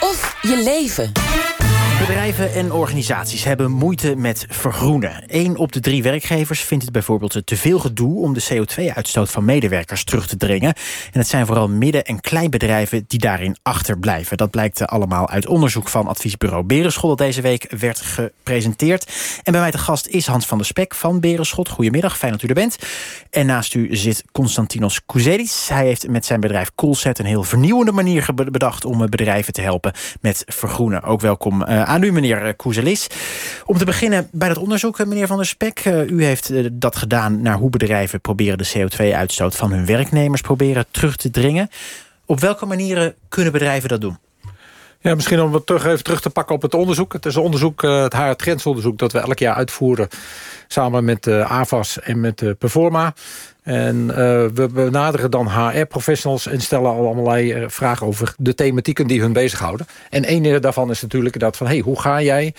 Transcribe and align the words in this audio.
Of 0.00 0.36
je 0.42 0.62
leven. 0.62 1.12
Bedrijven 2.08 2.52
en 2.52 2.72
organisaties 2.72 3.44
hebben 3.44 3.70
moeite 3.70 4.16
met 4.16 4.46
vergroenen. 4.48 5.24
Eén 5.26 5.56
op 5.56 5.72
de 5.72 5.80
drie 5.80 6.02
werkgevers 6.02 6.60
vindt 6.60 6.84
het 6.84 6.92
bijvoorbeeld 6.92 7.46
te 7.46 7.56
veel 7.56 7.78
gedoe 7.78 8.22
om 8.22 8.34
de 8.34 8.44
CO2-uitstoot 8.52 9.30
van 9.30 9.44
medewerkers 9.44 10.04
terug 10.04 10.26
te 10.26 10.36
dringen. 10.36 10.74
En 11.12 11.18
het 11.18 11.28
zijn 11.28 11.46
vooral 11.46 11.68
midden- 11.68 12.04
en 12.04 12.20
kleinbedrijven 12.20 13.04
die 13.06 13.18
daarin 13.18 13.56
achterblijven. 13.62 14.36
Dat 14.36 14.50
blijkt 14.50 14.86
allemaal 14.86 15.28
uit 15.28 15.46
onderzoek 15.46 15.88
van 15.88 16.06
adviesbureau 16.06 16.64
Berenschot 16.64 17.08
dat 17.08 17.26
deze 17.26 17.40
week 17.40 17.74
werd 17.78 18.00
gepresenteerd. 18.00 19.12
En 19.42 19.52
bij 19.52 19.60
mij 19.60 19.70
te 19.70 19.78
gast 19.78 20.06
is 20.06 20.26
Hans 20.26 20.46
van 20.46 20.58
der 20.58 20.66
Spek 20.66 20.94
van 20.94 21.20
Berenschot. 21.20 21.68
Goedemiddag, 21.68 22.18
fijn 22.18 22.32
dat 22.32 22.42
u 22.42 22.48
er 22.48 22.54
bent. 22.54 22.78
En 23.30 23.46
naast 23.46 23.74
u 23.74 23.96
zit 23.96 24.24
Konstantinos 24.32 25.00
Kouzedis. 25.06 25.68
Hij 25.68 25.84
heeft 25.84 26.08
met 26.08 26.26
zijn 26.26 26.40
bedrijf 26.40 26.70
Coolset 26.74 27.18
een 27.18 27.26
heel 27.26 27.44
vernieuwende 27.44 27.92
manier 27.92 28.28
bedacht 28.34 28.84
om 28.84 28.98
bedrijven 29.10 29.52
te 29.52 29.60
helpen 29.60 29.92
met 30.20 30.42
vergroenen. 30.46 31.02
Ook 31.02 31.20
welkom 31.20 31.62
uh, 31.62 31.96
aan 31.98 32.04
u, 32.04 32.12
meneer 32.12 32.54
Koezelis. 32.54 33.06
Om 33.64 33.78
te 33.78 33.84
beginnen 33.84 34.28
bij 34.32 34.48
dat 34.48 34.58
onderzoek, 34.58 35.06
meneer 35.06 35.26
Van 35.26 35.36
der 35.36 35.46
Spek. 35.46 35.84
U 35.84 36.24
heeft 36.24 36.50
dat 36.72 36.96
gedaan 36.96 37.42
naar 37.42 37.56
hoe 37.56 37.70
bedrijven 37.70 38.20
proberen 38.20 38.58
de 38.58 38.70
CO2-uitstoot 38.76 39.56
van 39.56 39.72
hun 39.72 39.86
werknemers 39.86 40.40
proberen 40.40 40.84
terug 40.90 41.16
te 41.16 41.30
dringen. 41.30 41.70
Op 42.26 42.40
welke 42.40 42.66
manieren 42.66 43.14
kunnen 43.28 43.52
bedrijven 43.52 43.88
dat 43.88 44.00
doen? 44.00 44.18
Ja, 45.00 45.14
misschien 45.14 45.40
om 45.40 45.54
het 45.54 45.66
terug, 45.66 45.86
even 45.86 46.04
terug 46.04 46.20
te 46.20 46.30
pakken 46.30 46.54
op 46.54 46.62
het 46.62 46.74
onderzoek. 46.74 47.12
Het 47.12 47.26
is 47.26 47.34
een 47.34 47.42
onderzoek, 47.42 47.82
het 47.82 48.12
HR 48.12 48.32
Trendsonderzoek... 48.32 48.98
dat 48.98 49.12
we 49.12 49.18
elk 49.18 49.38
jaar 49.38 49.54
uitvoeren 49.54 50.08
samen 50.68 51.04
met 51.04 51.22
de 51.24 51.44
AVAS 51.44 52.00
en 52.00 52.20
met 52.20 52.38
de 52.38 52.54
Performa. 52.54 53.14
En 53.68 53.96
uh, 53.96 54.14
we 54.54 54.68
benaderen 54.72 55.30
dan 55.30 55.48
HR-professionals 55.48 56.46
en 56.46 56.60
stellen 56.60 56.90
al 56.90 57.08
allerlei 57.08 57.54
uh, 57.54 57.64
vragen 57.68 58.06
over 58.06 58.34
de 58.38 58.54
thematieken 58.54 59.06
die 59.06 59.20
hun 59.20 59.32
bezighouden. 59.32 59.86
En 60.10 60.32
een 60.32 60.60
daarvan 60.60 60.90
is 60.90 61.02
natuurlijk 61.02 61.38
dat 61.38 61.56
van, 61.56 61.66
hey, 61.66 61.78
hoe 61.78 62.00
ga 62.00 62.22
jij 62.22 62.54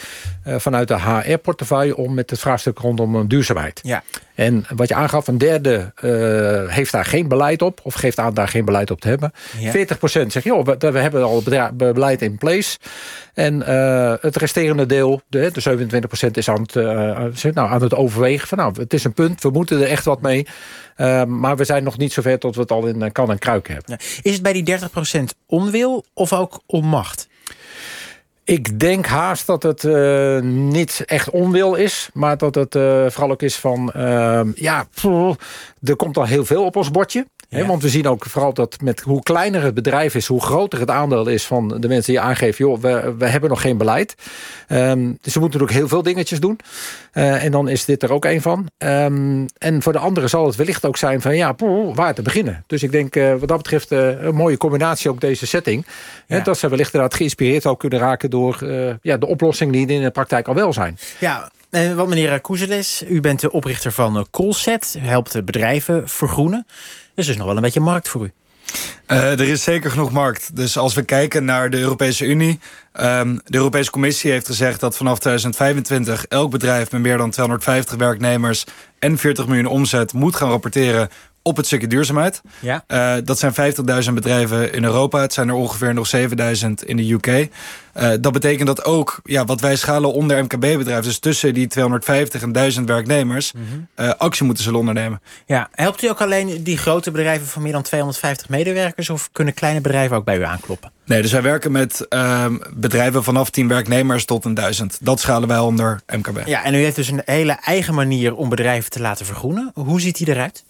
uh, 0.48 0.56
vanuit 0.58 0.88
de 0.88 1.00
HR-portefeuille 1.00 1.96
om 1.96 2.14
met 2.14 2.30
het 2.30 2.40
vraagstuk 2.40 2.78
rondom 2.78 3.28
duurzaamheid? 3.28 3.80
Ja. 3.84 4.04
En 4.36 4.66
wat 4.76 4.88
je 4.88 4.96
aangaf, 4.96 5.28
een 5.28 5.38
derde 5.38 5.92
heeft 6.68 6.92
daar 6.92 7.06
geen 7.06 7.28
beleid 7.28 7.62
op, 7.62 7.80
of 7.84 7.94
geeft 7.94 8.20
aan 8.20 8.34
daar 8.34 8.48
geen 8.48 8.66
beleid 8.66 8.92
op 8.92 9.02
te 9.02 9.08
hebben. 9.08 9.32
Ja. 9.58 9.72
40% 9.72 9.76
zegt, 10.28 10.44
joh, 10.44 10.66
we, 10.66 10.92
we 10.92 11.00
hebben 11.00 11.24
al 11.24 11.44
beleid 11.76 12.22
in 12.22 12.38
place. 12.38 12.78
En 13.34 13.62
het 14.22 14.36
resterende 14.36 14.86
deel, 14.86 15.22
de, 15.28 15.52
de 15.54 15.88
27% 16.28 16.32
is 16.32 16.50
aan 16.50 16.62
het, 16.62 16.74
nou, 17.54 17.70
aan 17.70 17.82
het 17.82 17.96
overwegen 17.96 18.48
van, 18.48 18.58
nou, 18.58 18.74
het 18.78 18.94
is 18.94 19.04
een 19.04 19.14
punt, 19.14 19.42
we 19.42 19.50
moeten 19.50 19.82
er 19.82 19.88
echt 19.88 20.06
wat 20.06 20.22
mee. 20.22 20.48
Uh, 21.00 21.24
maar 21.24 21.58
we 21.58 21.64
zijn 21.64 21.84
nog 21.84 21.98
niet 21.98 22.14
zover 22.14 22.40
tot 22.40 22.56
we 22.56 22.62
het 22.62 22.72
al 22.72 22.86
in 22.86 23.12
kan 23.12 23.32
en 23.32 23.40
kruik 23.40 23.68
hebben. 23.68 23.98
Is 24.22 24.34
het 24.34 24.42
bij 24.42 24.54
die 24.54 24.80
30% 24.80 24.84
onwil 25.46 26.06
of 26.14 26.34
ook 26.34 26.62
onmacht? 26.66 27.28
Ik 28.44 28.80
denk 28.80 29.06
haast 29.06 29.46
dat 29.46 29.64
het 29.64 29.84
uh, 29.84 30.40
niet 30.42 31.04
echt 31.06 31.30
onwil 31.30 31.76
is. 31.76 32.10
Maar 32.14 32.38
dat 32.38 32.56
het 32.56 32.76
uh, 32.76 33.10
vooral 33.10 33.32
ook 33.32 33.42
is 33.42 33.56
van... 33.56 33.94
Uh, 33.96 34.42
ja, 34.56 34.88
pff, 34.94 35.06
er 35.84 35.96
komt 35.96 36.18
al 36.18 36.26
heel 36.26 36.46
veel 36.46 36.66
op 36.66 36.76
ons 36.76 36.92
bordje. 36.92 37.26
Want 37.50 37.82
we 37.82 37.90
zien 37.90 38.08
ook 38.08 38.26
vooral 38.26 38.54
dat 38.54 38.78
met 38.82 39.00
hoe 39.00 39.24
kleiner 39.24 39.64
het 39.64 39.74
bedrijf 39.74 40.16
is... 40.16 40.28
hoe 40.28 40.42
groter 40.42 40.80
het 40.80 40.90
aandeel 40.90 41.28
is 41.28 41.46
van 41.46 41.68
de 41.68 41.88
mensen 41.88 42.14
die 42.14 42.22
aangeven... 42.22 42.66
joh, 42.66 42.82
we, 42.82 43.16
we 43.18 43.28
hebben 43.28 43.50
nog 43.50 43.62
geen 43.62 43.78
beleid. 43.78 44.16
Um, 44.68 45.18
dus 45.22 45.34
we 45.34 45.40
moeten 45.40 45.62
ook 45.62 45.72
heel 45.72 45.88
veel 45.88 46.04
dingetjes 46.04 46.40
doen. 46.40 46.60
Uh, 47.14 47.44
en 47.44 47.52
dan 47.52 47.68
is 47.68 47.86
dit 47.86 48.04
er 48.04 48.12
ook 48.12 48.26
een 48.26 48.42
van. 48.42 48.68
Um, 48.78 49.46
en 49.58 49.82
voor 49.82 49.94
de 49.94 50.00
anderen 50.00 50.30
zal 50.30 50.46
het 50.46 50.56
wellicht 50.56 50.86
ook 50.86 50.98
zijn 50.98 51.22
van... 51.22 51.36
ja, 51.36 51.52
poeh, 51.52 51.96
waar 51.96 52.14
te 52.14 52.22
beginnen. 52.22 52.64
Dus 52.68 52.84
ik 52.84 52.92
denk 52.92 53.16
uh, 53.16 53.32
wat 53.32 53.48
dat 53.48 53.58
betreft 53.58 53.92
uh, 53.92 54.22
een 54.22 54.36
mooie 54.36 54.58
combinatie 54.58 55.10
ook 55.10 55.22
deze 55.22 55.48
setting. 55.48 55.86
Ja. 56.28 56.40
Dat 56.40 56.58
ze 56.58 56.70
wellicht 56.70 56.94
inderdaad 56.94 57.18
geïnspireerd 57.18 57.66
ook 57.66 57.80
kunnen 57.80 58.00
raken... 58.00 58.30
door 58.30 58.58
ja, 59.02 59.18
de 59.18 59.28
oplossingen 59.28 59.74
die 59.74 59.88
in 59.88 60.02
de 60.02 60.12
praktijk 60.12 60.48
al 60.48 60.54
wel 60.54 60.74
zijn. 60.74 60.98
Ja, 61.20 61.52
en 61.70 61.96
wat 61.96 62.08
meneer 62.08 62.42
Koezeles, 62.42 63.04
u 63.08 63.20
bent 63.22 63.40
de 63.40 63.52
oprichter 63.52 63.92
van 63.92 64.28
Colset. 64.32 64.96
U 64.98 65.08
helpt 65.08 65.46
bedrijven 65.46 66.10
vergroenen. 66.10 66.66
Dus 67.20 67.28
er 67.28 67.34
is 67.34 67.40
nog 67.40 67.48
wel 67.48 67.56
een 67.58 67.64
beetje 67.64 67.80
markt 67.80 68.08
voor 68.08 68.24
u. 68.24 68.32
Uh, 69.08 69.32
er 69.32 69.48
is 69.48 69.64
zeker 69.64 69.92
genoeg 69.92 70.12
markt. 70.12 70.56
Dus 70.56 70.78
als 70.78 70.94
we 70.94 71.02
kijken 71.02 71.46
naar 71.46 71.70
de 71.70 71.80
Europese 71.80 72.26
Unie... 72.26 72.60
Um, 73.02 73.42
de 73.46 73.58
Europese 73.58 73.92
Commissie 73.92 74.32
heeft 74.32 74.46
gezegd 74.46 74.80
dat 74.80 74.98
vanaf 74.98 75.20
2025... 75.20 76.26
elk 76.26 76.52
bedrijf 76.52 76.92
met 76.92 77.02
meer 77.02 77.18
dan 77.18 77.30
250 77.30 77.96
werknemers... 77.96 78.66
en 79.00 79.18
40 79.18 79.48
miljoen 79.48 79.66
omzet 79.66 80.14
moet 80.14 80.36
gaan 80.36 80.50
rapporteren 80.50 81.10
op 81.42 81.58
het 81.58 81.66
stukje 81.66 81.88
duurzaamheid. 81.88 82.42
Ja. 82.60 82.84
Uh, 82.88 83.16
dat 83.24 83.40
zijn 83.40 83.54
50.000 84.08 84.14
bedrijven 84.14 84.74
in 84.74 84.84
Europa. 84.84 85.22
Het 85.22 85.34
zijn 85.34 85.50
er 85.50 85.56
ongeveer 85.56 85.94
nog 85.94 86.12
7.000 86.16 86.26
in 86.86 86.98
de 86.98 87.14
UK. 87.14 87.50
Uh, 87.98 88.12
dat 88.22 88.32
betekent 88.34 88.68
dat 88.68 88.86
ook 88.86 89.20
ja, 89.24 89.46
wat 89.46 89.62
wij 89.62 89.76
schalen 89.76 90.14
onder 90.14 90.44
MKB-bedrijven... 90.44 91.04
dus 91.04 91.20
tussen 91.20 91.54
die 91.54 91.68
250 91.68 92.42
en 92.42 92.52
1000 92.52 92.88
werknemers... 92.88 93.52
Mm 93.52 93.62
-hmm. 93.70 94.06
uh, 94.06 94.14
actie 94.18 94.46
moeten 94.46 94.64
zullen 94.64 94.80
ondernemen. 94.80 95.22
Ja, 95.46 95.70
helpt 95.72 96.04
u 96.04 96.10
ook 96.10 96.22
alleen 96.22 96.64
die 96.64 96.78
grote 96.78 97.12
bedrijven 97.12 97.48
van 97.48 97.62
meer 97.62 97.72
dan 97.72 97.82
250 97.82 98.50
medewerkers... 98.50 99.10
of 99.10 99.30
kunnen 99.32 99.54
kleine 99.54 99.82
bedrijven 99.82 100.18
ook 100.18 100.26
bij 100.26 100.38
u 100.38 100.44
aankloppen? 100.44 100.92
Nee, 101.06 101.22
dus 101.22 101.32
wij 101.32 101.42
werken 101.42 101.72
met 101.72 102.06
uh, 102.10 102.46
bedrijven 102.74 103.24
vanaf 103.24 103.50
10 103.50 103.68
werknemers 103.68 104.26
tot 104.26 104.46
een 104.46 104.54
1000. 104.54 104.98
Dat 105.02 105.20
schalen 105.20 105.48
wij 105.48 105.60
onder 105.60 106.02
MKB. 106.08 106.48
Ja, 106.48 106.64
en 106.64 106.74
u 106.74 106.78
heeft 106.78 106.96
dus 106.96 107.10
een 107.10 107.22
hele 107.26 107.58
eigen 107.62 107.94
manier 107.94 108.36
om 108.36 108.50
bedrijven 108.50 108.90
te 108.90 109.02
laten 109.02 109.26
vergroenen. 109.26 109.72
Hoe 109.74 110.02
ziet 110.02 110.18
die 110.18 110.30
eruit? 110.30 110.64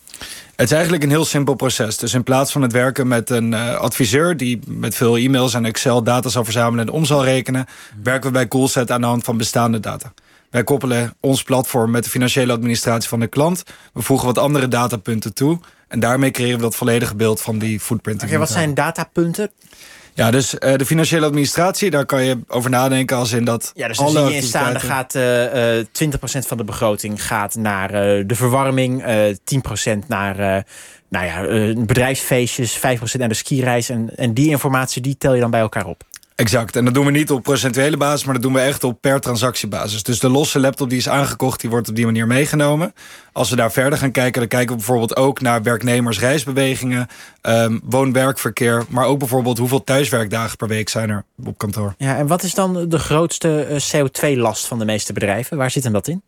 Het 0.56 0.68
is 0.70 0.74
eigenlijk 0.74 1.04
een 1.04 1.10
heel 1.10 1.26
simpel 1.26 1.54
proces. 1.54 1.98
Dus 1.98 2.14
in 2.14 2.24
plaats 2.24 2.52
van 2.52 2.62
het 2.62 2.72
werken 2.72 3.08
met 3.08 3.30
een 3.30 3.52
uh, 3.52 3.76
adviseur... 3.76 4.38
die 4.38 4.60
met 4.68 4.96
veel 4.96 5.18
e-mails 5.18 5.54
en 5.54 5.66
Excel 5.66 6.04
data 6.04 6.30
zal 6.30 6.44
verzamelen 6.44 6.88
en 6.88 6.94
om 6.94 7.06
zal 7.10 7.24
rekenen... 7.24 7.66
werken 8.04 8.28
we 8.28 8.34
bij 8.34 8.48
Coolset 8.48 8.92
aan 8.92 9.02
de 9.02 9.08
hand 9.08 9.24
van 9.24 9.38
bestaande 9.38 9.80
data. 9.80 10.14
Wij 10.50 10.64
koppelen 10.64 11.14
ons 11.20 11.44
platform 11.44 11.92
met 11.92 12.04
de 12.04 12.10
financiële 12.10 12.54
administratie 12.54 13.10
van 13.10 13.20
de 13.20 13.28
klant. 13.28 13.64
We 13.94 14.02
voegen 14.02 14.26
wat 14.26 14.38
andere 14.38 14.68
datapunten 14.68 15.34
toe. 15.34 15.60
En 15.88 16.00
daarmee 16.00 16.32
creëren 16.32 16.56
we 16.56 16.62
dat 16.62 16.76
volledige 16.76 17.16
beeld 17.16 17.42
van 17.42 17.60
die 17.60 17.80
footprint. 17.80 18.24
Okay, 18.24 18.38
wat 18.38 18.50
zijn 18.50 18.74
datapunten? 18.74 19.52
Ja, 20.14 20.32
dus 20.32 20.54
uh, 20.54 20.74
de 20.76 20.86
financiële 20.86 21.26
administratie, 21.26 21.90
daar 21.90 22.06
kan 22.06 22.24
je 22.24 22.40
over 22.48 22.70
nadenken 22.70 23.18
als 23.18 23.32
in 23.32 23.46
dat. 23.46 23.72
Ja, 23.76 23.88
dus 23.88 23.98
dan 23.98 24.10
zie 24.10 24.20
je 24.20 24.34
in 24.34 24.44
staande 24.44 24.80
gaat 24.80 25.16
uh, 25.16 25.78
uh, 25.78 25.86
20% 25.86 25.88
van 26.22 26.58
de 26.58 26.64
begroting 26.64 27.26
gaat 27.26 27.56
naar 27.56 27.92
de 28.28 28.36
verwarming, 28.36 29.04
10% 29.94 30.00
naar 30.08 30.66
nou 31.10 31.26
ja, 31.26 31.74
bedrijfsfeestjes, 31.86 32.78
5% 32.78 32.82
naar 33.18 33.28
de 33.28 33.34
skireis. 33.34 33.90
En, 33.90 34.10
en 34.16 34.34
die 34.34 34.50
informatie 34.50 35.02
die 35.02 35.18
tel 35.18 35.34
je 35.34 35.42
dan 35.42 35.52
bij 35.52 35.60
elkaar 35.60 35.86
op. 35.86 36.04
Exact. 36.40 36.76
En 36.76 36.86
dat 36.86 36.94
doen 36.94 37.06
we 37.06 37.12
niet 37.12 37.32
op 37.32 37.44
procentuele 37.44 37.98
basis, 37.98 38.24
maar 38.24 38.34
dat 38.34 38.44
doen 38.44 38.54
we 38.54 38.60
echt 38.60 38.84
op 38.84 39.02
per 39.02 39.20
transactiebasis. 39.20 40.04
Dus 40.04 40.20
de 40.20 40.30
losse 40.30 40.60
laptop 40.60 40.90
die 40.90 40.98
is 40.98 41.10
aangekocht, 41.10 41.62
die 41.62 41.70
wordt 41.70 41.90
op 41.90 41.96
die 41.96 42.06
manier 42.06 42.28
meegenomen. 42.28 42.94
Als 43.32 43.50
we 43.50 43.56
daar 43.56 43.72
verder 43.72 44.00
gaan 44.00 44.12
kijken, 44.12 44.40
dan 44.40 44.50
kijken 44.50 44.70
we 44.70 44.76
bijvoorbeeld 44.76 45.16
ook 45.16 45.42
naar 45.42 45.64
werknemers, 45.64 46.20
reisbewegingen, 46.20 47.08
um, 47.42 47.82
woon-werkverkeer, 47.84 48.86
maar 48.90 49.06
ook 49.06 49.20
bijvoorbeeld 49.20 49.58
hoeveel 49.58 49.84
thuiswerkdagen 49.84 50.58
per 50.58 50.68
week 50.68 50.90
zijn 50.90 51.10
er 51.10 51.24
op 51.46 51.58
kantoor. 51.58 51.94
Ja, 51.98 52.18
en 52.18 52.28
wat 52.28 52.44
is 52.44 52.54
dan 52.54 52.90
de 52.90 53.00
grootste 53.00 53.82
CO2-last 53.96 54.68
van 54.68 54.80
de 54.80 54.86
meeste 54.86 55.14
bedrijven? 55.14 55.58
Waar 55.58 55.72
zit 55.72 55.84
hem 55.84 55.94
dat 55.94 56.08
in? 56.08 56.22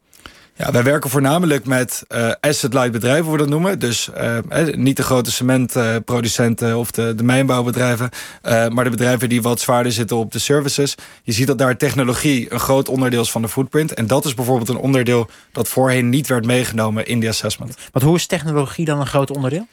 Ja, 0.61 0.71
wij 0.71 0.83
werken 0.83 1.09
voornamelijk 1.09 1.65
met 1.65 2.03
uh, 2.09 2.31
asset-light 2.39 2.91
bedrijven, 2.91 3.23
hoe 3.23 3.31
we 3.31 3.37
dat 3.37 3.49
noemen. 3.49 3.79
Dus 3.79 4.09
uh, 4.17 4.37
niet 4.75 4.97
de 4.97 5.03
grote 5.03 5.31
cementproducenten 5.31 6.77
of 6.77 6.91
de, 6.91 7.15
de 7.15 7.23
mijnbouwbedrijven... 7.23 8.09
maar 8.43 8.83
de 8.83 8.89
bedrijven 8.89 9.29
die 9.29 9.41
wat 9.41 9.59
zwaarder 9.59 9.91
zitten 9.91 10.17
op 10.17 10.31
de 10.31 10.39
services. 10.39 10.95
Je 11.23 11.31
ziet 11.31 11.47
dat 11.47 11.57
daar 11.57 11.77
technologie 11.77 12.53
een 12.53 12.59
groot 12.59 12.89
onderdeel 12.89 13.21
is 13.21 13.31
van 13.31 13.41
de 13.41 13.49
footprint. 13.49 13.93
En 13.93 14.07
dat 14.07 14.25
is 14.25 14.33
bijvoorbeeld 14.33 14.69
een 14.69 14.77
onderdeel 14.77 15.29
dat 15.51 15.67
voorheen 15.67 16.09
niet 16.09 16.27
werd 16.27 16.45
meegenomen 16.45 17.07
in 17.07 17.19
die 17.19 17.29
assessment. 17.29 17.75
Want 17.91 18.05
hoe 18.05 18.15
is 18.15 18.25
technologie 18.25 18.85
dan 18.85 18.99
een 18.99 19.07
groot 19.07 19.31
onderdeel? 19.31 19.67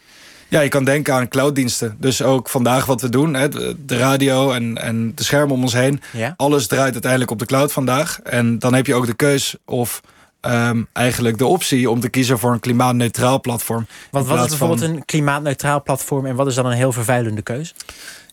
Ja, 0.49 0.61
je 0.61 0.69
kan 0.69 0.85
denken 0.85 1.15
aan 1.15 1.29
clouddiensten. 1.29 1.97
Dus 1.99 2.23
ook 2.23 2.49
vandaag 2.49 2.87
wat 2.87 3.01
we 3.01 3.09
doen, 3.09 3.35
hè, 3.35 3.49
de 3.87 3.97
radio 3.97 4.53
en, 4.53 4.79
en 4.79 5.13
de 5.15 5.25
schermen 5.25 5.55
om 5.55 5.63
ons 5.63 5.73
heen. 5.73 6.01
Ja. 6.13 6.35
Alles 6.37 6.67
draait 6.67 6.93
uiteindelijk 6.93 7.31
op 7.31 7.39
de 7.39 7.47
cloud 7.47 7.73
vandaag. 7.73 8.21
En 8.23 8.59
dan 8.59 8.75
heb 8.75 8.87
je 8.87 8.95
ook 8.95 9.07
de 9.07 9.15
keus 9.15 9.57
of... 9.65 10.01
Um, 10.41 10.89
eigenlijk 10.93 11.39
de 11.39 11.47
optie 11.47 11.91
om 11.91 12.01
te 12.01 12.09
kiezen 12.09 12.39
voor 12.39 12.53
een 12.53 12.61
klimaatneutraal 12.61 13.41
platform. 13.41 13.87
Want 14.11 14.27
wat 14.27 14.43
is 14.43 14.49
bijvoorbeeld 14.49 14.81
van... 14.81 14.91
een 14.91 15.05
klimaatneutraal 15.05 15.83
platform... 15.83 16.27
en 16.27 16.37
wat 16.37 16.47
is 16.47 16.55
dan 16.55 16.67
een 16.67 16.73
heel 16.73 16.93
vervuilende 16.93 17.43
keuze? 17.43 17.73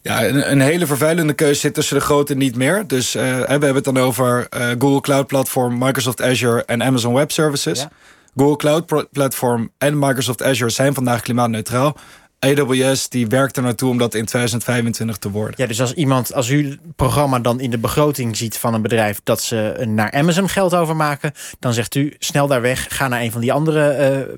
Ja, 0.01 0.25
een, 0.25 0.51
een 0.51 0.61
hele 0.61 0.85
vervuilende 0.85 1.33
keuze 1.33 1.59
zit 1.59 1.73
tussen 1.73 1.97
de 1.97 2.03
grote 2.03 2.35
niet 2.35 2.55
meer. 2.55 2.87
Dus 2.87 3.15
uh, 3.15 3.21
we 3.21 3.45
hebben 3.47 3.75
het 3.75 3.83
dan 3.83 3.97
over 3.97 4.47
uh, 4.57 4.67
Google 4.79 5.01
Cloud 5.01 5.27
Platform, 5.27 5.77
Microsoft 5.77 6.21
Azure 6.21 6.63
en 6.65 6.83
Amazon 6.83 7.13
Web 7.13 7.31
Services. 7.31 7.79
Ja. 7.79 7.89
Google 8.35 8.55
Cloud 8.55 9.09
Platform 9.11 9.71
en 9.77 9.99
Microsoft 9.99 10.43
Azure 10.43 10.69
zijn 10.69 10.93
vandaag 10.93 11.21
klimaatneutraal. 11.21 11.97
AWS 12.45 13.09
die 13.09 13.27
werkt 13.27 13.57
er 13.57 13.63
naartoe 13.63 13.89
om 13.89 13.97
dat 13.97 14.13
in 14.13 14.25
2025 14.25 15.17
te 15.17 15.31
worden. 15.31 15.53
Ja, 15.57 15.67
dus 15.67 15.81
als 15.81 15.93
iemand, 15.93 16.33
als 16.33 16.49
u 16.49 16.69
het 16.69 16.79
programma 16.95 17.39
dan 17.39 17.59
in 17.59 17.69
de 17.69 17.77
begroting 17.77 18.37
ziet 18.37 18.57
van 18.57 18.73
een 18.73 18.81
bedrijf 18.81 19.19
dat 19.23 19.41
ze 19.41 19.83
naar 19.87 20.11
Amazon 20.11 20.49
geld 20.49 20.75
overmaken, 20.75 21.31
dan 21.59 21.73
zegt 21.73 21.95
u 21.95 22.15
snel 22.19 22.47
daar 22.47 22.61
weg, 22.61 22.85
ga 22.89 23.07
naar 23.07 23.21
een 23.21 23.31
van 23.31 23.41
die 23.41 23.53
andere 23.53 24.27
uh, 24.27 24.35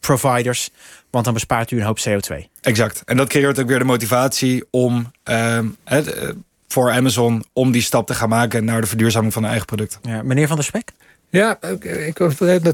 providers, 0.00 0.70
want 1.10 1.24
dan 1.24 1.34
bespaart 1.34 1.70
u 1.70 1.76
een 1.76 1.86
hoop 1.86 1.98
CO2. 2.08 2.36
Exact. 2.60 3.02
En 3.04 3.16
dat 3.16 3.28
creëert 3.28 3.58
ook 3.58 3.68
weer 3.68 3.78
de 3.78 3.84
motivatie 3.84 4.64
om 4.70 5.10
uh, 5.24 5.58
het, 5.84 6.34
voor 6.68 6.90
Amazon 6.90 7.44
om 7.52 7.70
die 7.70 7.82
stap 7.82 8.06
te 8.06 8.14
gaan 8.14 8.28
maken 8.28 8.64
naar 8.64 8.80
de 8.80 8.86
verduurzaming 8.86 9.32
van 9.32 9.42
hun 9.42 9.50
eigen 9.50 9.68
product. 9.68 9.98
Ja, 10.02 10.22
meneer 10.22 10.46
Van 10.46 10.56
der 10.56 10.64
Spek? 10.64 10.92
Ja, 11.30 11.58
ik, 11.80 12.18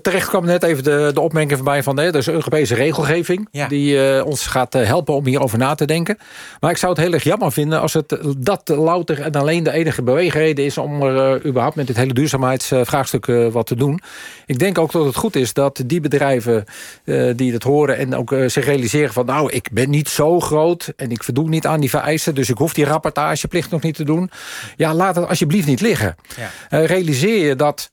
terecht 0.03 0.29
kwam 0.29 0.45
net 0.45 0.63
even 0.63 0.85
de, 0.85 1.11
de 1.15 1.21
opmerking 1.21 1.57
voorbij 1.57 1.83
van... 1.83 1.99
Hè, 1.99 2.13
dus 2.13 2.29
Europese 2.29 2.75
regelgeving 2.75 3.49
die 3.69 3.95
uh, 3.95 4.27
ons 4.27 4.47
gaat 4.47 4.75
eh, 4.75 4.87
helpen 4.87 5.15
om 5.15 5.27
hierover 5.27 5.59
na 5.59 5.75
te 5.75 5.85
denken. 5.85 6.19
Maar 6.61 6.71
ik 6.71 6.77
zou 6.77 6.93
het 6.93 7.01
heel 7.01 7.13
erg 7.13 7.23
jammer 7.23 7.53
vinden 7.53 7.81
als 7.81 7.93
het 7.93 8.19
dat 8.39 8.69
louter 8.69 9.21
en 9.21 9.33
alleen 9.33 9.63
de 9.63 9.71
enige 9.71 10.03
beweegreden 10.03 10.65
is... 10.65 10.79
om 10.79 11.03
er 11.03 11.37
uh, 11.37 11.45
überhaupt 11.45 11.77
met 11.77 11.87
dit 11.87 11.97
hele 11.97 12.13
duurzaamheidsvraagstuk 12.13 13.27
wat 13.27 13.67
te 13.67 13.75
doen. 13.75 14.01
Ik 14.47 14.59
denk 14.59 14.79
ook 14.79 14.93
dat 14.93 15.05
het 15.05 15.17
goed 15.17 15.37
is 15.37 15.53
dat 15.53 15.83
die 15.87 16.01
bedrijven 16.01 16.65
die 17.37 17.53
het 17.53 17.63
horen... 17.63 17.97
en 17.97 18.15
ook 18.15 18.35
zich 18.47 18.65
realiseren 18.65 19.13
van 19.13 19.27
nou, 19.27 19.53
ik 19.53 19.69
ben 19.73 19.91
niet 19.91 20.09
zo 20.09 20.41
groot... 20.41 20.93
en 20.97 21.11
ik 21.11 21.25
voldoen 21.25 21.51
niet 21.51 21.67
aan 21.67 21.81
die 21.81 21.91
vereisten... 21.91 22.35
dus 22.35 22.51
ik 22.51 22.59
hoef 22.59 22.75
die 22.75 22.85
rapportageplicht 22.85 23.71
nog 23.71 23.83
niet 23.83 23.95
te 23.95 24.05
doen. 24.05 24.31
Ja, 24.77 24.95
laat 24.95 25.17
het 25.17 25.29
alsjeblieft 25.29 25.67
niet 25.67 25.81
liggen. 25.81 26.15
Ja. 26.37 26.79
realiseer 26.79 27.47
je 27.47 27.57
dat 27.57 27.91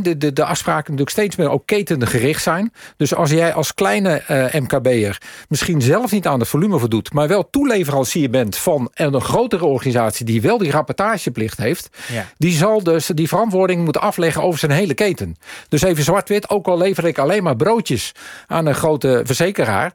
de, 0.00 0.16
de, 0.16 0.32
de 0.32 0.44
afspraken 0.44 0.82
natuurlijk 0.82 1.10
steeds 1.10 1.36
meer 1.36 1.50
ook 1.50 1.66
ketengericht 1.66 2.42
zijn. 2.42 2.72
Dus 2.96 3.14
als 3.14 3.30
jij 3.30 3.54
als 3.54 3.74
kleine 3.74 4.22
uh, 4.30 4.54
eh, 4.54 4.62
MKB'er 4.62 5.20
misschien 5.48 5.82
zelf 5.82 6.10
niet 6.10 6.26
aan 6.26 6.40
het 6.40 6.48
volume 6.48 6.78
voldoet... 6.78 7.12
maar 7.12 7.28
wel 7.28 7.50
toeleverancier 7.50 8.30
bent 8.30 8.56
van 8.56 8.90
een 8.94 9.20
grotere 9.20 9.64
organisatie... 9.64 10.26
die 10.26 10.42
wel 10.42 10.58
die 10.58 10.70
rapportageplicht 10.70 11.58
heeft... 11.58 11.88
Ja. 12.12 12.26
die 12.38 12.52
zal 12.52 12.82
dus 12.82 13.06
die 13.06 13.28
verantwoording 13.28 13.84
moeten 13.84 14.02
afleggen 14.02 14.42
over 14.42 14.58
zijn 14.58 14.72
hele 14.72 14.94
keten. 14.94 15.36
Dus 15.68 15.82
even 15.82 16.04
zwart-wit, 16.04 16.50
ook 16.50 16.66
al 16.66 16.78
lever 16.78 17.04
ik 17.04 17.18
alleen 17.18 17.42
maar 17.42 17.56
broodjes... 17.56 18.12
aan 18.46 18.66
een 18.66 18.74
grote 18.74 19.22
verzekeraar 19.24 19.92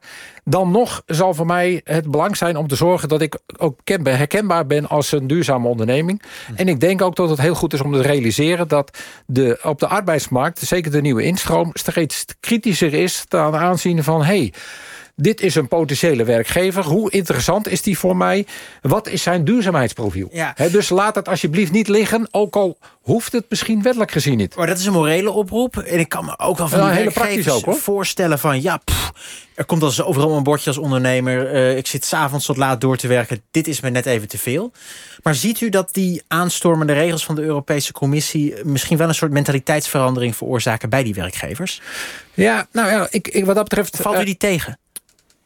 dan 0.48 0.70
nog 0.70 1.02
zal 1.06 1.34
voor 1.34 1.46
mij 1.46 1.80
het 1.84 2.10
belang 2.10 2.36
zijn 2.36 2.56
om 2.56 2.66
te 2.66 2.76
zorgen... 2.76 3.08
dat 3.08 3.20
ik 3.20 3.38
ook 3.56 3.80
herkenbaar 4.02 4.66
ben 4.66 4.88
als 4.88 5.12
een 5.12 5.26
duurzame 5.26 5.68
onderneming. 5.68 6.22
En 6.54 6.68
ik 6.68 6.80
denk 6.80 7.02
ook 7.02 7.16
dat 7.16 7.30
het 7.30 7.40
heel 7.40 7.54
goed 7.54 7.72
is 7.72 7.80
om 7.80 7.92
te 7.92 8.02
realiseren... 8.02 8.68
dat 8.68 8.98
de, 9.26 9.58
op 9.62 9.78
de 9.78 9.86
arbeidsmarkt, 9.86 10.58
zeker 10.58 10.90
de 10.90 11.00
nieuwe 11.00 11.22
instroom... 11.22 11.70
steeds 11.72 12.24
kritischer 12.40 12.94
is 12.94 13.24
ten 13.28 13.40
aanzien 13.40 14.04
van... 14.04 14.24
Hey, 14.24 14.52
dit 15.20 15.40
is 15.40 15.54
een 15.54 15.68
potentiële 15.68 16.24
werkgever. 16.24 16.84
Hoe 16.84 17.10
interessant 17.10 17.68
is 17.68 17.82
die 17.82 17.98
voor 17.98 18.16
mij? 18.16 18.46
Wat 18.82 19.08
is 19.08 19.22
zijn 19.22 19.44
duurzaamheidsprofiel? 19.44 20.28
Ja. 20.32 20.54
dus 20.70 20.88
laat 20.88 21.14
het 21.14 21.28
alsjeblieft 21.28 21.72
niet 21.72 21.88
liggen. 21.88 22.28
Ook 22.30 22.56
al 22.56 22.78
hoeft 23.00 23.32
het 23.32 23.44
misschien 23.48 23.82
wettelijk 23.82 24.10
gezien 24.10 24.36
niet. 24.36 24.56
Maar 24.56 24.66
dat 24.66 24.78
is 24.78 24.86
een 24.86 24.92
morele 24.92 25.30
oproep. 25.30 25.76
En 25.76 25.98
ik 25.98 26.08
kan 26.08 26.24
me 26.24 26.38
ook 26.38 26.58
wel 26.58 26.68
van 26.68 26.92
die 26.92 27.52
ook, 27.52 27.64
hoor. 27.64 27.74
voorstellen 27.74 28.38
van... 28.38 28.62
ja, 28.62 28.80
er 29.54 29.64
komt 29.64 29.82
als 29.82 30.02
overal 30.02 30.36
een 30.36 30.42
bordje 30.42 30.70
als 30.70 30.78
ondernemer. 30.78 31.54
Uh, 31.54 31.76
ik 31.76 31.86
zit 31.86 32.04
s'avonds 32.04 32.46
tot 32.46 32.56
laat 32.56 32.80
door 32.80 32.96
te 32.96 33.06
werken. 33.06 33.42
Dit 33.50 33.68
is 33.68 33.80
me 33.80 33.90
net 33.90 34.06
even 34.06 34.28
te 34.28 34.38
veel. 34.38 34.72
Maar 35.22 35.34
ziet 35.34 35.60
u 35.60 35.68
dat 35.68 35.94
die 35.94 36.22
aanstormende 36.28 36.92
regels 36.92 37.24
van 37.24 37.34
de 37.34 37.42
Europese 37.42 37.92
Commissie... 37.92 38.54
misschien 38.64 38.96
wel 38.96 39.08
een 39.08 39.14
soort 39.14 39.32
mentaliteitsverandering 39.32 40.36
veroorzaken 40.36 40.88
bij 40.88 41.02
die 41.02 41.14
werkgevers? 41.14 41.80
Ja, 42.34 42.66
nou 42.72 42.90
ja, 42.90 43.06
ik, 43.10 43.28
ik 43.28 43.44
wat 43.44 43.54
dat 43.54 43.64
betreft... 43.64 43.96
Valt 43.96 44.16
u 44.16 44.18
eh, 44.18 44.24
die 44.24 44.36
tegen? 44.36 44.78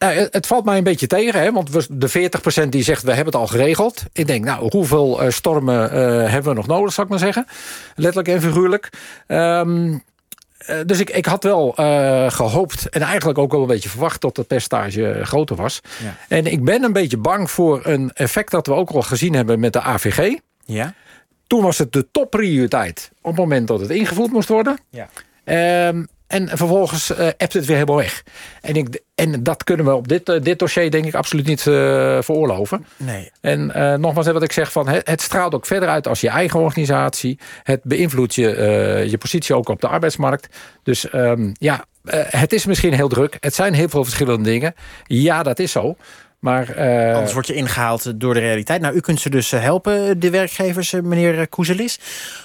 Nou, 0.02 0.28
het 0.31 0.46
valt 0.46 0.64
mij 0.64 0.78
een 0.78 0.84
beetje 0.84 1.06
tegen, 1.06 1.40
hè, 1.40 1.52
want 1.52 1.90
de 1.90 2.31
40% 2.64 2.69
die 2.69 2.82
zegt... 2.82 3.02
we 3.02 3.08
hebben 3.08 3.32
het 3.32 3.43
al 3.43 3.46
geregeld. 3.46 4.04
Ik 4.12 4.26
denk, 4.26 4.44
nou, 4.44 4.69
hoeveel 4.70 5.22
uh, 5.22 5.31
stormen 5.31 5.84
uh, 5.84 6.31
hebben 6.31 6.50
we 6.50 6.54
nog 6.54 6.66
nodig, 6.66 6.93
zou 6.93 7.06
ik 7.06 7.12
maar 7.12 7.22
zeggen. 7.22 7.46
Letterlijk 7.94 8.28
en 8.28 8.40
figuurlijk. 8.40 8.88
Um, 9.26 10.02
dus 10.87 11.00
ik, 11.00 11.10
ik 11.10 11.26
had 11.26 11.44
wel 11.44 11.75
uh, 11.81 12.31
gehoopt 12.31 12.88
en 12.88 13.02
eigenlijk 13.02 13.38
ook 13.38 13.52
wel 13.52 13.60
een 13.60 13.66
beetje 13.66 13.88
verwacht... 13.88 14.20
dat 14.20 14.37
het 14.37 14.46
percentage 14.46 15.20
groter 15.22 15.56
was. 15.56 15.81
Ja. 16.02 16.16
En 16.28 16.46
ik 16.46 16.64
ben 16.64 16.82
een 16.82 16.93
beetje 16.93 17.16
bang 17.16 17.50
voor 17.50 17.81
een 17.87 18.10
effect... 18.12 18.50
dat 18.50 18.66
we 18.66 18.72
ook 18.72 18.90
al 18.90 19.02
gezien 19.02 19.34
hebben 19.34 19.60
met 19.60 19.72
de 19.72 19.81
AVG. 19.81 20.37
Ja. 20.64 20.94
Toen 21.46 21.62
was 21.62 21.78
het 21.78 21.93
de 21.93 22.10
topprioriteit 22.10 23.10
op 23.20 23.31
het 23.31 23.40
moment 23.40 23.69
dat 23.69 23.81
het 23.81 23.90
ingevoerd 23.90 24.32
moest 24.32 24.49
worden. 24.49 24.78
Ja. 24.90 25.08
Um, 25.88 26.08
en 26.32 26.49
vervolgens 26.49 27.11
uh, 27.11 27.26
appt 27.26 27.52
het 27.52 27.64
weer 27.64 27.76
helemaal 27.76 27.96
weg. 27.96 28.23
En, 28.61 28.75
ik, 28.75 29.00
en 29.14 29.43
dat 29.43 29.64
kunnen 29.64 29.87
we 29.87 29.94
op 29.94 30.08
dit, 30.08 30.29
uh, 30.29 30.40
dit 30.43 30.58
dossier 30.58 30.90
denk 30.90 31.05
ik 31.05 31.14
absoluut 31.14 31.46
niet 31.46 31.67
uh, 31.67 31.75
veroorloven. 32.23 32.87
Nee. 32.96 33.31
En 33.40 33.67
nogmaals, 34.00 34.26
wat 34.26 34.43
ik 34.43 34.52
zeg, 34.52 34.73
van, 34.73 34.88
het, 34.88 35.08
het, 35.08 35.20
straalt 35.20 35.55
ook 35.55 35.67
verder 35.67 35.88
uit 35.88 36.08
als 36.08 36.20
je 36.20 36.29
eigen 36.29 36.61
organisatie. 36.61 37.38
Het 37.62 37.81
beïnvloedt 37.82 38.34
je, 38.34 38.49
je 39.11 39.19
positie 39.19 39.55
ook 39.55 39.69
op 39.69 39.81
de 39.81 39.88
arbeidsmarkt. 39.88 40.56
Dus 40.82 41.12
um, 41.14 41.52
ja, 41.58 41.84
het 42.29 42.52
is 42.52 42.67
misschien 42.67 42.93
heel 42.93 43.08
druk. 43.08 43.37
Het 43.40 43.55
zijn 43.55 43.75
heel 43.75 43.88
veel 43.88 44.05
verschillende 44.05 44.50
dingen. 44.50 44.75
Ja, 45.05 45.43
dat 45.43 45.58
is 45.58 45.73
zo. 45.73 45.96
Maar, 46.42 46.78
uh... 46.78 47.14
Anders 47.14 47.32
word 47.32 47.46
je 47.46 47.54
ingehaald 47.54 48.20
door 48.20 48.34
de 48.34 48.40
realiteit. 48.40 48.80
Nou, 48.80 48.94
u 48.94 49.00
kunt 49.00 49.20
ze 49.20 49.30
dus 49.30 49.52
eh, 49.52 49.60
helpen, 49.60 50.20
de 50.20 50.30
werkgevers, 50.30 50.92
eh, 50.92 51.00
meneer 51.00 51.48
Koezelis. 51.48 51.98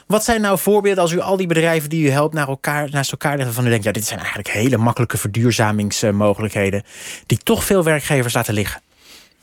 Wat 0.07 0.23
zijn 0.23 0.41
nou 0.41 0.57
voorbeelden 0.57 1.03
als 1.03 1.11
u 1.11 1.19
al 1.19 1.38
die 1.38 1.47
bedrijven 1.47 1.89
die 1.89 2.05
u 2.05 2.09
helpt... 2.09 2.33
naar 2.33 2.47
elkaar, 2.47 2.89
naast 2.91 3.11
elkaar 3.11 3.38
legt 3.38 3.53
van 3.53 3.65
u 3.65 3.69
denkt... 3.69 3.83
ja, 3.83 3.91
dit 3.91 4.05
zijn 4.05 4.19
eigenlijk 4.19 4.49
hele 4.49 4.77
makkelijke 4.77 5.17
verduurzamingsmogelijkheden... 5.17 6.83
die 7.25 7.38
toch 7.38 7.63
veel 7.63 7.83
werkgevers 7.83 8.33
laten 8.33 8.53
liggen? 8.53 8.81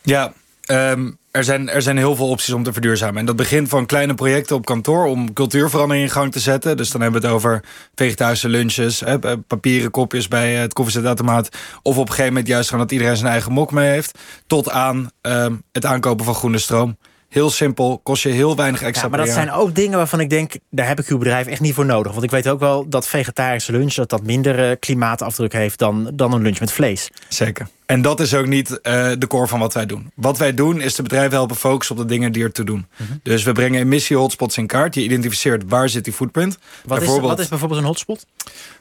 Ja, 0.02 0.32
um, 0.66 1.18
er 1.30 1.44
zijn, 1.44 1.68
er 1.68 1.82
zijn 1.82 1.96
heel 1.96 2.16
veel 2.16 2.28
opties 2.28 2.52
om 2.52 2.62
te 2.62 2.72
verduurzamen. 2.72 3.16
En 3.16 3.26
dat 3.26 3.36
begint 3.36 3.68
van 3.68 3.86
kleine 3.86 4.14
projecten 4.14 4.56
op 4.56 4.64
kantoor 4.64 5.04
om 5.04 5.32
cultuurverandering 5.32 6.04
in 6.04 6.12
gang 6.12 6.32
te 6.32 6.40
zetten. 6.40 6.76
Dus 6.76 6.90
dan 6.90 7.00
hebben 7.00 7.20
we 7.20 7.26
het 7.26 7.36
over 7.36 7.64
vegetarische 7.94 8.48
lunches, 8.48 9.00
hè, 9.00 9.38
papieren 9.38 9.90
kopjes 9.90 10.28
bij 10.28 10.54
het 10.54 10.72
koffiezetautomaat. 10.72 11.48
Of 11.82 11.96
op 11.96 12.02
een 12.02 12.08
gegeven 12.08 12.32
moment 12.32 12.46
juist 12.46 12.68
gaan 12.68 12.78
dat 12.78 12.92
iedereen 12.92 13.16
zijn 13.16 13.30
eigen 13.30 13.52
mok 13.52 13.72
mee 13.72 13.88
heeft. 13.88 14.18
Tot 14.46 14.70
aan 14.70 15.10
um, 15.22 15.62
het 15.72 15.86
aankopen 15.86 16.24
van 16.24 16.34
groene 16.34 16.58
stroom. 16.58 16.96
Heel 17.28 17.50
simpel, 17.50 18.00
kost 18.02 18.22
je 18.22 18.28
heel 18.28 18.56
weinig 18.56 18.82
extra 18.82 19.04
ja, 19.04 19.16
Maar 19.16 19.26
dat 19.26 19.34
zijn 19.34 19.52
ook 19.52 19.74
dingen 19.74 19.96
waarvan 19.96 20.20
ik 20.20 20.30
denk, 20.30 20.52
daar 20.70 20.86
heb 20.86 21.00
ik 21.00 21.06
uw 21.06 21.18
bedrijf 21.18 21.46
echt 21.46 21.60
niet 21.60 21.74
voor 21.74 21.86
nodig. 21.86 22.12
Want 22.12 22.24
ik 22.24 22.30
weet 22.30 22.48
ook 22.48 22.60
wel 22.60 22.88
dat 22.88 23.08
vegetarische 23.08 23.72
lunch 23.72 23.94
dat 23.94 24.10
dat 24.10 24.22
minder 24.22 24.70
uh, 24.70 24.76
klimaatafdruk 24.78 25.52
heeft 25.52 25.78
dan, 25.78 26.10
dan 26.14 26.32
een 26.32 26.42
lunch 26.42 26.60
met 26.60 26.72
vlees. 26.72 27.10
Zeker. 27.28 27.66
En 27.86 28.02
dat 28.02 28.20
is 28.20 28.34
ook 28.34 28.46
niet 28.46 28.70
uh, 28.70 29.10
de 29.18 29.26
core 29.26 29.46
van 29.46 29.58
wat 29.58 29.74
wij 29.74 29.86
doen. 29.86 30.10
Wat 30.14 30.38
wij 30.38 30.54
doen 30.54 30.80
is 30.80 30.94
de 30.94 31.02
bedrijven 31.02 31.32
helpen 31.32 31.56
focussen 31.56 31.96
op 31.96 32.02
de 32.02 32.08
dingen 32.08 32.32
die 32.32 32.42
er 32.42 32.52
te 32.52 32.64
doen. 32.64 32.86
Mhm. 32.96 33.12
Dus 33.22 33.42
we 33.42 33.52
brengen 33.52 33.80
emissie-hotspots 33.80 34.56
in 34.56 34.66
kaart. 34.66 34.94
Je 34.94 35.02
identificeert 35.02 35.62
waar 35.68 35.88
zit 35.88 36.04
die 36.04 36.12
footprint. 36.12 36.58
Wat, 36.84 37.02
is, 37.02 37.18
wat 37.18 37.38
is 37.38 37.48
bijvoorbeeld 37.48 37.80
een 37.80 37.86
hotspot? 37.86 38.26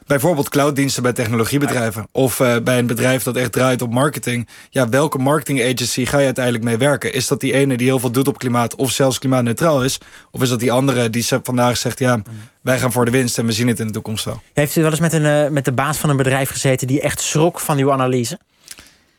Bijvoorbeeld 0.08 0.50
clouddiensten 0.50 1.04
bij 1.04 1.14
technologiebedrijven. 1.14 2.08
Of 2.12 2.40
uh, 2.40 2.56
bij 2.64 2.80
een 2.80 2.88
bedrijf 2.88 3.24
dat 3.24 3.36
echt 3.36 3.52
draait 3.52 3.82
op 3.82 3.92
marketing. 3.92 4.48
Ja, 4.70 4.90
welke 4.90 5.18
marketing 5.18 5.62
agency 5.62 6.06
ga 6.06 6.18
je 6.18 6.26
uiteindelijk 6.26 6.64
mee 6.64 6.78
werken? 6.78 7.14
Is 7.14 7.28
dat 7.28 7.40
die 7.40 7.54
ene 7.54 7.78
die 7.78 7.88
heel 7.88 8.00
veel 8.00 8.12
doet 8.12 8.28
op 8.28 8.38
klimaat 8.38 8.76
of 8.76 8.92
zelfs 8.92 9.20
klimaatneutraal 9.20 9.84
is? 9.84 9.98
Of 10.32 10.42
is 10.42 10.50
dat 10.50 10.60
die 10.60 10.72
andere 10.72 11.10
die 11.10 11.26
vandaag 11.44 11.78
zegt... 11.78 12.00
ja, 12.00 12.16
mhm. 12.16 12.30
wij 12.62 12.80
gaan 12.80 12.92
voor 12.92 13.06
de 13.06 13.12
winst 13.12 13.38
en 13.38 13.46
we 13.46 13.52
zien 13.52 13.68
het 13.68 13.80
in 13.80 13.88
de 13.88 13.94
toekomst 13.94 14.26
wel. 14.26 14.42
Heeft 14.54 14.76
u 14.76 14.82
wel 14.82 14.92
eens 14.92 15.00
met, 15.00 15.14
een, 15.14 15.26
uh, 15.26 15.48
met 15.50 15.66
de 15.66 15.72
baas 15.72 15.98
van 15.98 16.10
een 16.10 16.18
bedrijf 16.18 16.50
gezeten... 16.50 16.88
die 16.88 17.02
echt 17.02 17.22
schrok 17.22 17.60
van 17.60 17.78
uw 17.78 17.92
analyse? 17.92 18.40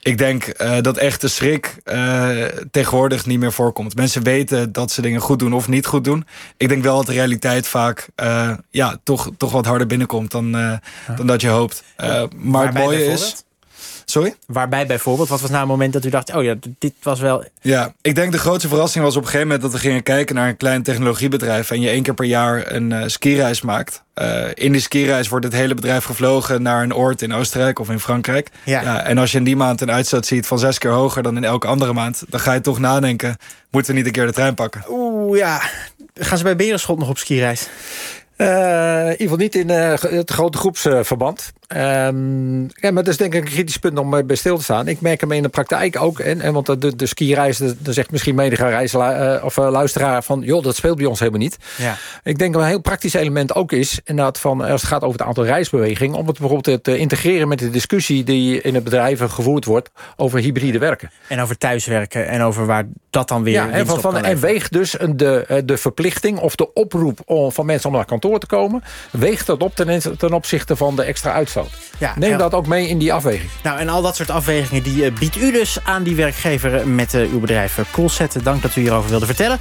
Ik 0.04 0.18
denk 0.18 0.60
uh, 0.60 0.80
dat 0.80 0.96
echte 0.96 1.28
schrik 1.28 1.76
uh, 1.84 2.44
tegenwoordig 2.70 3.26
niet 3.26 3.38
meer 3.38 3.52
voorkomt. 3.52 3.94
Mensen 3.96 4.22
weten 4.22 4.72
dat 4.72 4.90
ze 4.90 5.02
dingen 5.02 5.20
goed 5.20 5.38
doen 5.38 5.52
of 5.52 5.68
niet 5.68 5.86
goed 5.86 6.04
doen. 6.04 6.26
Ik 6.56 6.68
denk 6.68 6.82
wel 6.82 6.96
dat 6.96 7.06
de 7.06 7.12
realiteit 7.12 7.66
vaak 7.66 8.08
uh, 8.22 8.50
ja, 8.70 8.96
toch, 9.02 9.30
toch 9.36 9.52
wat 9.52 9.66
harder 9.66 9.86
binnenkomt 9.86 10.30
dan, 10.30 10.52
dan 11.16 11.26
dat 11.26 11.40
je 11.40 11.48
hoopt. 11.48 11.82
maar 12.36 12.66
het 12.66 12.74
mooie 12.74 13.04
is. 13.04 13.44
Sorry? 14.04 14.34
Waarbij 14.46 14.86
bijvoorbeeld? 14.86 15.28
Wat 15.28 15.40
was 15.40 15.50
nou 15.50 15.62
een 15.62 15.68
moment 15.68 15.92
dat 15.92 16.04
u 16.04 16.10
dacht... 16.10 16.34
oh 16.34 16.42
ja, 16.42 16.54
dit 16.78 16.92
was 17.02 17.20
wel... 17.20 17.44
Ja, 17.60 17.92
ik 18.00 18.14
denk 18.14 18.32
de 18.32 18.38
grootste 18.38 18.68
verrassing 18.68 19.04
was 19.04 19.16
op 19.16 19.22
een 19.22 19.28
gegeven 19.28 19.46
moment... 19.46 19.64
dat 19.64 19.80
we 19.80 19.86
gingen 19.86 20.02
kijken 20.02 20.34
naar 20.34 20.48
een 20.48 20.56
klein 20.56 20.82
technologiebedrijf... 20.82 21.70
en 21.70 21.80
je 21.80 21.88
één 21.88 22.02
keer 22.02 22.14
per 22.14 22.24
jaar 22.24 22.72
een 22.72 22.90
uh, 22.90 23.02
skireis 23.06 23.62
maakt. 23.62 24.02
Uh, 24.14 24.44
in 24.54 24.72
die 24.72 24.80
skireis 24.80 25.28
wordt 25.28 25.44
het 25.44 25.54
hele 25.54 25.74
bedrijf 25.74 26.04
gevlogen... 26.04 26.62
naar 26.62 26.82
een 26.82 26.94
oord 26.94 27.22
in 27.22 27.34
Oostenrijk 27.34 27.78
of 27.78 27.90
in 27.90 28.00
Frankrijk. 28.00 28.50
Ja. 28.64 28.80
ja. 28.80 29.04
en 29.04 29.18
als 29.18 29.32
je 29.32 29.38
in 29.38 29.44
die 29.44 29.56
maand 29.56 29.80
een 29.80 29.90
uitstoot 29.90 30.26
ziet 30.26 30.46
van 30.46 30.58
zes 30.58 30.78
keer 30.78 30.90
hoger... 30.90 31.22
dan 31.22 31.36
in 31.36 31.44
elke 31.44 31.66
andere 31.66 31.92
maand, 31.92 32.22
dan 32.28 32.40
ga 32.40 32.52
je 32.52 32.60
toch 32.60 32.78
nadenken... 32.78 33.36
moeten 33.70 33.92
we 33.92 33.96
niet 33.96 34.06
een 34.06 34.12
keer 34.12 34.26
de 34.26 34.32
trein 34.32 34.54
pakken? 34.54 34.84
Oeh, 34.88 35.38
ja. 35.38 35.62
Gaan 36.14 36.38
ze 36.38 36.44
bij 36.44 36.56
Berenschot 36.56 36.98
nog 36.98 37.08
op 37.08 37.18
skireis? 37.18 37.68
Uh, 38.36 39.04
in 39.04 39.10
ieder 39.10 39.16
geval 39.18 39.36
niet 39.36 39.54
in 39.54 39.68
uh, 39.68 39.94
het 39.98 40.30
grote 40.30 40.58
groepsverband. 40.58 41.52
Ehm, 41.74 42.62
ja, 42.62 42.90
maar 42.92 42.92
dat 42.92 43.08
is 43.08 43.16
denk 43.16 43.34
ik 43.34 43.44
een 43.44 43.50
kritisch 43.50 43.76
punt 43.76 43.98
om 43.98 44.26
bij 44.26 44.36
stil 44.36 44.56
te 44.56 44.62
staan. 44.62 44.88
Ik 44.88 45.00
merk 45.00 45.20
hem 45.20 45.32
in 45.32 45.42
de 45.42 45.48
praktijk 45.48 46.00
ook. 46.00 46.18
En, 46.18 46.40
en 46.40 46.52
want 46.52 46.66
de, 46.80 46.96
de 46.96 47.06
skireis, 47.06 47.58
dan 47.58 47.94
zegt 47.94 48.10
misschien 48.10 48.34
menige 48.34 48.68
reis, 48.68 48.94
of 49.42 49.56
luisteraar 49.56 50.22
van... 50.22 50.40
joh, 50.40 50.62
dat 50.62 50.76
speelt 50.76 50.96
bij 50.96 51.06
ons 51.06 51.18
helemaal 51.18 51.40
niet. 51.40 51.56
Ja. 51.76 51.96
Ik 52.22 52.38
denk 52.38 52.52
dat 52.52 52.62
een 52.62 52.68
heel 52.68 52.80
praktisch 52.80 53.14
element 53.14 53.54
ook 53.54 53.72
is... 53.72 54.00
inderdaad 54.04 54.40
van, 54.40 54.60
als 54.60 54.80
het 54.80 54.90
gaat 54.90 55.02
over 55.02 55.18
het 55.18 55.28
aantal 55.28 55.44
reisbewegingen... 55.44 56.18
om 56.18 56.26
het 56.26 56.38
bijvoorbeeld 56.38 56.84
te 56.84 56.98
integreren 56.98 57.48
met 57.48 57.58
de 57.58 57.70
discussie... 57.70 58.24
die 58.24 58.60
in 58.60 58.74
het 58.74 58.84
bedrijven 58.84 59.30
gevoerd 59.30 59.64
wordt 59.64 59.90
over 60.16 60.38
hybride 60.38 60.78
werken. 60.78 61.10
En 61.28 61.40
over 61.40 61.58
thuiswerken 61.58 62.28
en 62.28 62.42
over 62.42 62.66
waar 62.66 62.86
dat 63.10 63.28
dan 63.28 63.42
weer... 63.42 63.52
Ja, 63.52 63.70
en, 63.70 63.86
van, 63.86 64.00
van, 64.00 64.24
en 64.24 64.40
weegt 64.40 64.72
dus 64.72 64.96
de, 65.14 65.62
de 65.64 65.76
verplichting 65.76 66.38
of 66.38 66.56
de 66.56 66.72
oproep 66.72 67.18
van 67.48 67.66
mensen 67.66 67.90
om 67.90 67.96
naar 67.96 68.04
kantoor 68.04 68.38
te 68.38 68.46
komen... 68.46 68.82
weegt 69.10 69.46
dat 69.46 69.62
op 69.62 69.74
ten, 69.74 70.16
ten 70.18 70.32
opzichte 70.32 70.76
van 70.76 70.96
de 70.96 71.02
extra 71.02 71.32
uitstoot. 71.32 71.63
Ja, 71.98 72.12
Neem 72.16 72.38
dat 72.38 72.54
ook 72.54 72.66
mee 72.66 72.88
in 72.88 72.98
die 72.98 73.12
afweging. 73.12 73.50
Nou, 73.62 73.78
en 73.78 73.88
al 73.88 74.02
dat 74.02 74.16
soort 74.16 74.30
afwegingen 74.30 74.82
die 74.82 75.04
uh, 75.04 75.18
biedt 75.18 75.36
u 75.36 75.52
dus 75.52 75.78
aan 75.82 76.02
die 76.02 76.16
werkgever... 76.16 76.88
met 76.88 77.14
uh, 77.14 77.32
uw 77.32 77.40
bedrijf 77.40 77.78
uh, 77.78 77.84
Coolset. 77.90 78.36
Dank 78.42 78.62
dat 78.62 78.76
u 78.76 78.80
hierover 78.80 79.10
wilde 79.10 79.26
vertellen. 79.26 79.58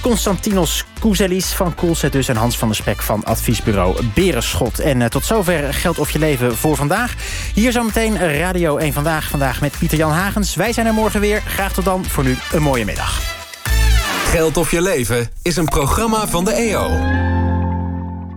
Constantinos 0.00 0.84
Kouzelis 1.00 1.46
van 1.46 1.74
Coolset 1.74 2.12
dus... 2.12 2.28
en 2.28 2.36
Hans 2.36 2.58
van 2.58 2.68
der 2.68 2.76
Spek 2.76 3.02
van 3.02 3.24
adviesbureau 3.24 4.04
Berenschot. 4.14 4.78
En 4.78 5.10
tot 5.10 5.24
zover 5.24 5.74
Geld 5.74 5.98
of 5.98 6.10
Je 6.10 6.18
Leven 6.18 6.56
voor 6.56 6.76
vandaag. 6.76 7.14
Hier 7.54 7.72
zometeen 7.72 8.38
Radio 8.38 8.76
1 8.76 8.92
Vandaag. 8.92 9.28
Vandaag 9.28 9.60
met 9.60 9.78
Pieter-Jan 9.78 10.12
Hagens. 10.12 10.54
Wij 10.54 10.72
zijn 10.72 10.86
er 10.86 10.94
morgen 10.94 11.20
weer. 11.20 11.42
Graag 11.46 11.72
tot 11.72 11.84
dan. 11.84 12.04
Voor 12.04 12.24
nu 12.24 12.36
een 12.52 12.62
mooie 12.62 12.84
middag. 12.84 13.22
Geld 14.24 14.56
of 14.56 14.70
Je 14.70 14.82
Leven 14.82 15.30
is 15.42 15.56
een 15.56 15.64
programma 15.64 16.28
van 16.28 16.44
de 16.44 16.52
EO. 16.52 17.43